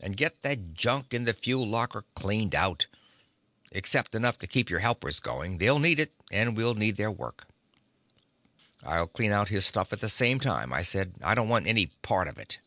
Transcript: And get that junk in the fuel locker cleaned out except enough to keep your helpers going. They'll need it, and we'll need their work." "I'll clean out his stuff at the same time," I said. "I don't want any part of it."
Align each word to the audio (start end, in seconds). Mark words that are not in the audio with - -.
And 0.00 0.16
get 0.16 0.42
that 0.42 0.74
junk 0.74 1.14
in 1.14 1.22
the 1.24 1.32
fuel 1.32 1.64
locker 1.68 2.04
cleaned 2.16 2.52
out 2.52 2.88
except 3.70 4.12
enough 4.12 4.36
to 4.40 4.48
keep 4.48 4.68
your 4.68 4.80
helpers 4.80 5.20
going. 5.20 5.58
They'll 5.58 5.78
need 5.78 6.00
it, 6.00 6.12
and 6.32 6.56
we'll 6.56 6.74
need 6.74 6.96
their 6.96 7.12
work." 7.12 7.46
"I'll 8.82 9.06
clean 9.06 9.30
out 9.30 9.50
his 9.50 9.64
stuff 9.64 9.92
at 9.92 10.00
the 10.00 10.10
same 10.10 10.40
time," 10.40 10.72
I 10.72 10.82
said. 10.82 11.14
"I 11.22 11.36
don't 11.36 11.48
want 11.48 11.68
any 11.68 11.86
part 11.86 12.26
of 12.26 12.38
it." 12.38 12.58